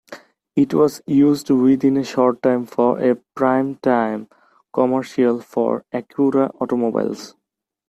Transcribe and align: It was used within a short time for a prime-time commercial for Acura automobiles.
It 0.55 0.73
was 0.73 1.03
used 1.05 1.51
within 1.51 1.95
a 1.95 2.03
short 2.03 2.41
time 2.41 2.65
for 2.65 2.97
a 2.97 3.17
prime-time 3.35 4.29
commercial 4.73 5.39
for 5.41 5.85
Acura 5.93 6.49
automobiles. 6.59 7.35